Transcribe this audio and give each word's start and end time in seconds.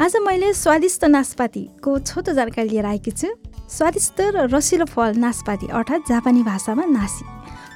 आज 0.00 0.14
मैले 0.16 0.52
स्वादिष्ट 0.54 1.04
नासपातीको 1.04 1.98
छोटो 2.00 2.32
जानकारी 2.32 2.68
लिएर 2.68 2.86
आएकी 2.86 3.10
छु। 3.12 3.28
स्वादिष्ट 3.68 4.20
र 4.32 4.48
रसिलो 4.48 4.84
फल 4.88 5.20
नासपाती 5.20 5.66
अर्थात् 5.68 6.08
जापानी 6.08 6.42
भाषामा 6.42 6.84
नासी। 6.88 7.24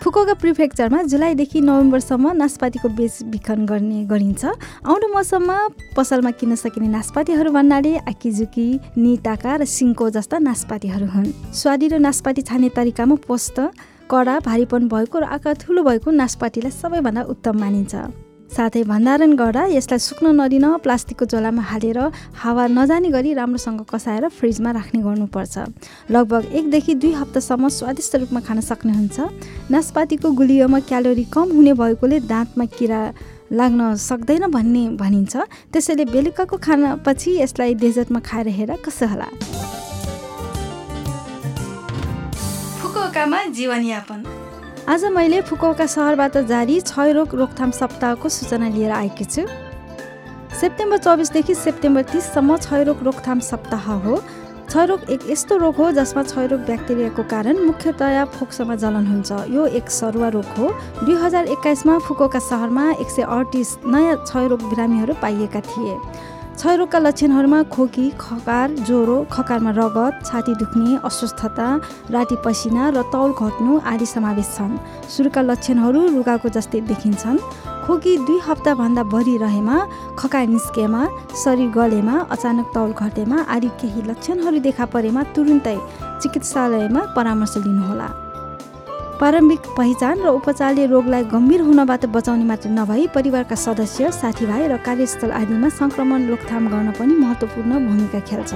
फुकोका 0.00 0.34
प्रिफेक्चरमा 0.40 1.02
जुलाईदेखि 1.04 1.60
नोभेम्बरसम्म 1.60 2.32
नासपातीको 2.32 2.88
बेचबिखन 2.96 3.66
गर्ने 3.68 4.04
गरिन्छ। 4.08 4.44
आउँदो 4.88 5.12
मौसममा 5.12 5.58
पसलमा 5.92 6.30
किन्न 6.40 6.54
सकिने 6.56 6.88
नासपातीहरू 6.96 7.52
भन्नाले 7.52 7.92
आकिजुकी 8.08 8.66
निटाका 8.96 9.56
र 9.60 9.64
सिङ्को 9.68 10.08
जस्ता 10.16 10.38
नासपातीहरू 10.40 11.06
हुन्। 11.12 11.28
स्वादिलो 11.52 11.98
नासपाती 12.00 12.40
छान्ने 12.40 12.68
तरिकामा 12.72 13.20
पोस्ट 13.20 13.60
कडा 14.08 14.40
भारीपन 14.40 14.88
भएको 14.88 15.18
र 15.20 15.24
आकार 15.28 15.54
ठुलो 15.60 15.82
भएको 15.84 16.08
नासपातीलाई 16.10 16.72
सबैभन्दा 16.72 17.22
उत्तम 17.28 17.60
मानिन्छ। 17.60 18.23
साथै 18.54 18.82
भण्डारण 18.86 19.32
गर्दा 19.34 19.62
यसलाई 19.66 19.98
सुक्न 19.98 20.30
नदिन 20.38 20.66
प्लास्टिकको 20.78 21.24
झोलामा 21.26 21.62
हालेर 21.70 21.98
हावा 22.38 22.64
नजाने 22.70 23.08
गरी 23.10 23.30
राम्रोसँग 23.34 23.80
कसाएर 23.90 24.28
फ्रिजमा 24.30 24.70
राख्ने 24.78 25.00
गर्नुपर्छ। 25.02 25.54
लगभग 26.14 26.42
एकदेखि 26.54 26.94
दुई 27.02 27.12
हप्तासम्म 27.18 27.68
स्वादिष्ट 27.78 28.14
रूपमा 28.22 28.40
खान 28.46 28.60
सक्नुहुन्छ 28.70 29.16
नासपातीको 29.74 30.30
गुलियोमा 30.38 30.80
क्यालोरी 30.86 31.24
कम 31.34 31.46
हुने 31.50 31.72
भएकोले 31.74 32.20
दाँतमा 32.30 32.64
किरा 32.78 33.00
लाग्न 33.58 33.94
सक्दैन 33.98 34.46
भन्ने 34.46 34.84
भनिन्छ। 35.02 35.34
त्यसैले 35.74 36.04
बेलुकाको 36.14 36.56
खानापछि 36.62 37.30
यसलाई 37.42 37.74
डेजर्टमा 37.82 38.20
खाएर 38.22 38.48
हेर 38.54 38.70
कसो 38.86 39.06
होला। 39.10 39.28
फुकुओकामा 42.78 43.38
जीवनयापन। 43.50 44.20
आज 44.84 45.04
मैले 45.06 45.40
फुकुओका 45.40 45.84
सहरबाट 45.86 46.36
जारी 46.44 46.80
क्षयरोग 46.80 47.34
रोकथाम 47.34 47.70
सप्ताहको 47.72 48.28
सूचना 48.28 48.68
लिएर 48.68 48.90
आएकी 48.92 49.24
छु। 49.24 49.42
सेप्टेम्बर 50.60 50.98
चौबिसदेखि 50.98 51.54
सेप्टेम्बर 51.54 52.02
तिससम्म 52.12 52.56
क्षयरोग 52.56 53.02
रोकथाम 53.02 53.40
सप्ताह 53.40 53.86
हो। 54.04 54.16
क्षयरोग 54.68 55.10
एक 55.10 55.20
यस्तो 55.30 55.56
रोग 55.56 55.76
हो 55.76 55.90
जसमा 55.92 56.22
क्षयरोग 56.22 56.60
ब्याक्टेरियाको 56.68 57.22
कारण 57.32 57.64
मुख्यतया 57.64 58.24
फोक्सोमा 58.36 58.74
जलन 58.76 59.06
हुन्छ। 59.06 59.48
यो 59.56 59.66
एक 59.72 59.90
सरुवा 59.90 60.28
रोग 60.36 60.52
हो। 60.58 60.68
दुई 61.00 61.16
हजार 61.24 61.44
एक्काइसमा 61.56 61.98
फुकोका 62.04 62.38
सहरमा 62.44 62.90
एक 62.92 63.08
सय 63.08 63.22
अडतिस 63.24 63.76
नयाँ 63.88 64.16
क्षयरोग 64.20 64.68
बिरामीहरू 64.68 65.14
पाइएका 65.22 65.60
थिए। 65.62 65.96
क्षयरोगका 66.54 66.98
लक्षणहरूमा 66.98 67.62
खोकी 67.74 68.06
खकार 68.20 68.70
ज्वरो 68.86 69.16
खकारमा 69.26 69.70
रगत 69.74 70.22
छाती 70.26 70.54
दुख्ने 70.54 70.96
अस्वस्थता 71.04 71.66
राति 72.14 72.36
पसिना 72.44 72.88
र 72.94 73.02
तौल 73.10 73.30
घट्नु 73.34 73.78
आदि 73.82 74.06
समावेश 74.06 74.48
छन्। 74.56 74.78
सुरुका 75.10 75.42
लक्षणहरू 75.50 76.00
रुगाको 76.14 76.48
जस्तै 76.56 76.80
देखिन्छन्। 76.90 77.38
खोकी 77.84 78.16
दुई 78.26 78.38
हप्ताभन्दा 78.46 79.02
बढी 79.12 79.36
रहेमा 79.36 79.76
खकाइ 80.14 80.46
निस्केमा 80.46 81.02
शरीर 81.42 81.70
गलेमा 81.74 82.16
अचानक 82.30 82.66
तौल 82.74 82.90
घटेमा 82.94 83.38
आदि 83.54 83.68
केही 83.80 84.02
लक्षणहरू 84.10 84.58
देखा 84.62 84.84
परेमा 84.94 85.22
तुरुन्तै 85.34 85.78
चिकित्सालयमा 86.22 87.00
परामर्श 87.16 87.54
लिनुहोला। 87.66 88.23
प्रारम्भिक 89.18 89.66
पहिचान 89.76 90.18
र 90.20 90.28
उपचारले 90.34 90.84
रोगलाई 90.90 91.24
गम्भीर 91.30 91.60
हुनबाट 91.62 92.04
बचाउने 92.10 92.44
मात्र 92.44 92.68
नभई 92.70 93.06
परिवारका 93.14 93.56
सदस्य 93.56 94.10
साथीभाइ 94.12 94.66
र 94.68 94.76
कार्यस्थल 94.82 95.30
आदिमा 95.30 95.68
सङ्क्रमण 95.70 96.26
रोकथाम 96.28 96.64
गर्न 96.72 96.90
पनि 96.98 97.14
महत्त्वपूर्ण 97.22 97.72
भूमिका 97.86 98.20
खेल्छ। 98.28 98.52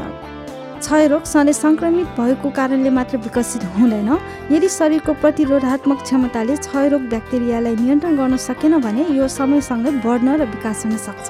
क्षयरोग 0.83 1.23
सधैँ 1.31 1.55
सङ्क्रमित 1.55 2.09
भएको 2.19 2.51
कारणले 2.59 2.91
मात्र 2.91 3.17
विकसित 3.23 3.63
हुँदैन। 3.79 4.11
यदि 4.51 4.69
शरीरको 4.69 5.13
प्रतिरोधात्मक 5.23 5.99
क्षमताले 6.03 6.57
क्षयरोग 6.67 7.03
ब्याक्टेरियालाई 7.15 7.75
नियन्त्रण 7.79 8.17
गर्न 8.19 8.37
सकेन 8.49 8.79
भने 8.83 9.07
यो 9.15 9.29
समयसँगै 9.39 9.91
बढ्न 10.03 10.29
र 10.41 10.51
विकास 10.55 10.85
हुन 10.85 10.97
सक्छ। 11.07 11.29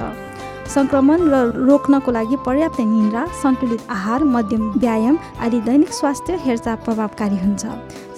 सङ्क्रमण 0.75 1.21
र 1.33 1.37
रोक्नको 1.69 2.11
लागि 2.13 2.37
पर्याप्त 2.47 2.81
निन्द्रा 2.81 3.23
सन्तुलित 3.43 3.81
आहार 3.91 4.25
मध्यम 4.35 4.63
व्यायाम 4.79 5.17
आदि 5.45 5.61
दैनिक 5.69 5.93
स्वास्थ्य 5.93 6.39
हेरचाह 6.45 6.75
प्रभावकारी 6.85 7.39
हुन्छ। 7.45 7.63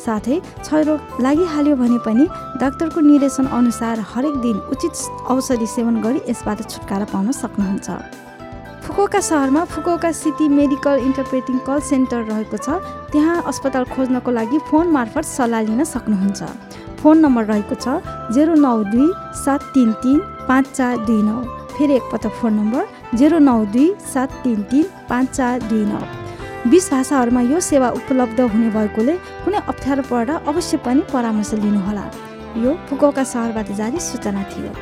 साथै 0.04 0.38
क्षयरोग 0.64 1.20
लागिहाल्यो 1.22 1.76
भने 1.76 1.98
पनि 2.06 2.24
डाक्टरको 2.60 3.00
निर्देशन 3.00 3.46
अनुसार 3.58 4.00
हरेक 4.12 4.34
दिन 4.42 4.56
उचित 4.72 4.94
औषधि 5.30 5.66
सेवन 5.76 6.00
गरी 6.02 6.20
यसबाट 6.30 6.58
छुटकारा 6.70 7.06
पाउन 7.12 7.30
सक्नुहुन्छ। 7.32 7.88
फुकोका 8.84 9.20
सहरमा 9.22 9.62
Fukuoka 9.70 10.10
city 10.12 10.48
medical 10.50 10.98
interpreting 11.06 11.58
call 11.66 11.80
centre 11.86 12.20
रहेको 12.30 12.56
छ। 12.56 12.82
त्यहाँ 13.12 13.42
अस्पताल 13.46 13.84
खोज्नको 13.94 14.30
लागि 14.30 14.58
फोन 14.68 14.86
मार्फत 14.90 15.24
सल्लाह 15.24 15.60
लिन 15.68 15.84
सक्नुहुन्छ। 15.84 16.40
फोन 17.02 17.18
नम्बर 17.18 17.44
रहेको 17.44 17.74
छ 17.76 17.86
जेरो 18.34 18.54
नौ 18.62 18.76
दुई 18.86 19.08
सात 19.36 19.62
तिन 19.74 19.92
तिन 20.02 20.18
पाँच 20.48 20.70
चार 20.70 20.96
दुई 21.06 21.22
नौ। 21.22 21.36
फेरि 21.74 21.94
एकपल्ट 21.94 22.26
फोन 22.38 22.52
नम्बर 22.54 23.16
जेरो 23.18 23.38
नौ 23.40 23.58
दुई 23.74 23.86
सात 24.14 24.32
तिन 24.44 24.62
तिन 24.70 24.84
पाँच 25.10 25.30
चार 25.36 25.62
दुई 25.70 25.84
नौ। 25.84 26.00
बिस 26.70 26.90
भाषाहरूमा 26.90 27.40
यो 27.42 27.60
सेवा 27.66 27.88
उपलब्ध 27.98 28.40
हुने 28.52 28.68
भएकोले 28.70 29.14
कुनै 29.44 29.60
अप्ठ्यारो 29.72 30.02
पर्दा 30.10 30.34
अवश्य 30.52 30.76
पनि 30.86 31.00
परामर्श 31.12 31.52
लिनुहोला। 31.62 32.04
यो 32.58 32.70
फुकोका 32.88 33.24
सहरबाट 33.32 33.72
जारी 33.80 34.00
सूचना 34.02 34.42
थियो। 34.52 34.72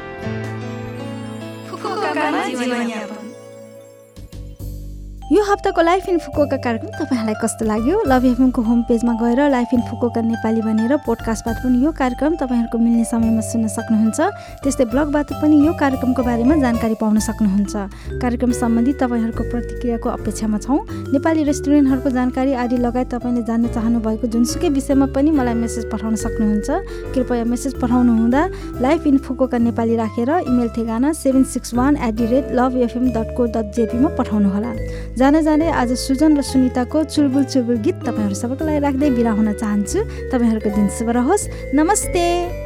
यो 5.28 5.42
हप्ताको 5.44 5.82
लाइफ 5.82 6.08
इन 6.08 6.18
फुकोका 6.18 6.56
कार्यक्रम 6.56 6.88
तपाईँहरूलाई 6.88 7.34
कस्तो 7.36 7.64
लाग्यो? 7.68 7.96
लभ 8.08 8.24
एफएमको 8.24 8.62
होम 8.64 8.82
पेजमा 8.88 9.12
गएर 9.20 9.40
लाइफ 9.50 9.68
इन 9.74 9.80
फुकोका 9.84 10.20
नेपाली 10.24 10.60
भनेर 10.64 10.96
पोडकास्टबाट 11.04 11.56
पनि 11.60 11.84
यो 11.84 11.90
कार्यक्रम 11.92 12.36
तपाईँहरूको 12.40 12.78
मिल्ने 12.80 13.04
समयमा 13.04 13.42
सुन्न 13.44 13.68
सक्नुहुन्छ। 13.68 14.20
त्यस्तै 14.64 14.84
ब्लगबाट 14.88 15.28
पनि 15.36 15.56
यो 15.66 15.72
कार्यक्रमको 15.76 16.22
बारेमा 16.24 16.54
जानकारी 16.64 16.94
पाउन 16.96 17.18
सक्नुहुन्छ। 17.28 17.74
कार्यक्रम 18.24 18.52
सम्बन्धी 18.56 18.92
तपाईँहरूको 18.96 19.42
प्रतिक्रियाको 19.52 20.08
अपेक्षामा 20.08 20.58
छौँ। 20.64 20.80
नेपाली 21.12 21.44
रेस्टुरेन्टहरूको 21.44 22.10
जानकारी 22.16 22.52
आदि 22.64 22.76
लगायत 22.80 23.12
तपाईँले 23.12 23.42
जान्न 23.44 23.68
चाहनुभएको 23.68 24.26
जुनसुकै 24.32 24.68
विषयमा 24.80 25.12
पनि 25.12 25.30
मलाई 25.36 25.56
मेसेज 25.60 25.92
पठाउन 25.92 26.16
सक्नुहुन्छ। 26.24 27.12
कृपया 27.12 27.44
मेसेज 27.44 27.76
पठाउनु 27.76 28.12
हुँदा 28.16 28.42
लाइफ 28.80 29.04
इन 29.04 29.18
फुकोका 29.20 29.58
नेपाली 29.60 29.94
राखेर 30.00 30.30
इमेल 30.48 30.68
ठेगाना 30.72 31.12
seven 31.12 31.44
six 31.52 31.76
one 31.76 32.00
eight 32.00 32.14
the 32.16 32.26
rate 32.32 32.56
love 32.56 32.80
FM 32.88 33.12
dot 33.12 33.36
co 33.36 33.52
dot 33.52 33.76
जेपीमा 33.76 34.08
पठाउनुहोला। 34.16 34.72
जाने 35.18 35.42
जाने 35.42 35.70
आज 35.74 35.92
सुजन 35.98 36.36
र 36.38 36.42
सुनिताको 36.46 37.02
चुलबुल 37.10 37.44
चुलबुल 37.50 37.78
गीत 37.82 38.06
तपाईँहरू 38.06 38.38
सबैको 38.38 38.62
लागि 38.62 38.78
राख्दै 38.86 39.10
बिरा 39.18 39.32
हुन 39.34 39.50
चाहन्छु। 39.58 39.98
तपाईँहरूको 40.30 40.70
दिन 40.70 40.86
शुभ 40.94 41.10
रहोस्। 41.10 41.74
नमस्ते। 41.74 42.57